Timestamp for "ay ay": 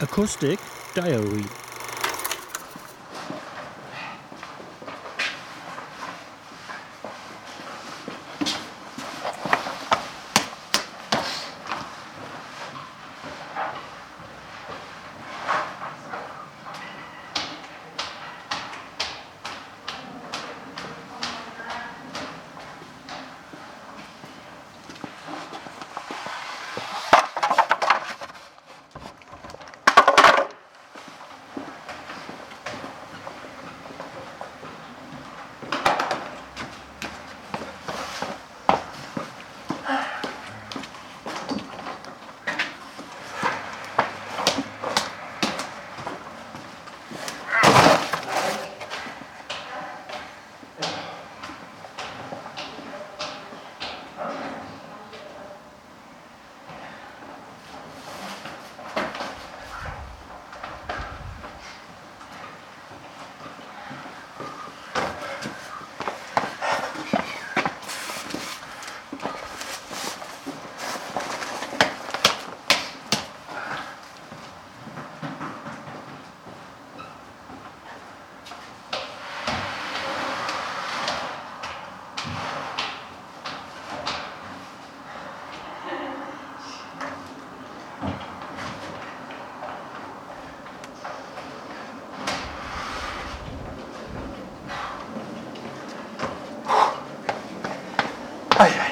98.58-98.87